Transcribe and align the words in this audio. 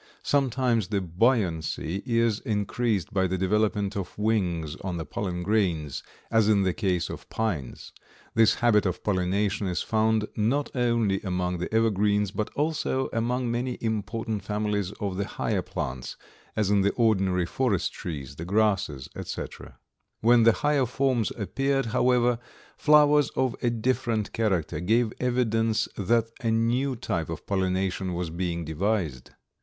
Sometimes 0.23 0.87
the 0.87 0.99
buoyancy 0.99 2.01
is 2.07 2.39
increased 2.39 3.13
by 3.13 3.27
the 3.27 3.37
development 3.37 3.95
of 3.95 4.17
wings 4.17 4.75
on 4.77 4.97
the 4.97 5.05
pollen 5.05 5.43
grains, 5.43 6.01
as 6.31 6.49
in 6.49 6.63
the 6.63 6.73
case 6.73 7.07
of 7.07 7.29
pines. 7.29 7.91
This 8.33 8.55
habit 8.55 8.87
of 8.87 9.03
pollination 9.03 9.67
is 9.67 9.83
found 9.83 10.27
not 10.35 10.75
only 10.75 11.21
among 11.21 11.59
the 11.59 11.71
evergreens, 11.71 12.31
but 12.31 12.49
also 12.55 13.09
among 13.13 13.51
many 13.51 13.77
important 13.79 14.43
families 14.43 14.91
of 14.93 15.17
the 15.17 15.27
higher 15.27 15.61
plants, 15.61 16.17
as 16.55 16.71
in 16.71 16.81
the 16.81 16.93
ordinary 16.93 17.45
forest 17.45 17.93
trees, 17.93 18.37
the 18.37 18.43
grasses, 18.43 19.07
etc. 19.15 19.77
When 20.19 20.41
the 20.41 20.53
higher 20.53 20.87
forms 20.87 21.31
appeared, 21.37 21.85
however, 21.85 22.39
flowers 22.75 23.29
of 23.35 23.55
a 23.61 23.69
different 23.69 24.33
character 24.33 24.79
gave 24.79 25.13
evidence 25.19 25.87
that 25.95 26.31
a 26.41 26.49
new 26.49 26.95
type 26.95 27.29
of 27.29 27.45
pollination 27.45 28.15
was 28.15 28.31
being 28.31 28.65
devised. 28.65 29.29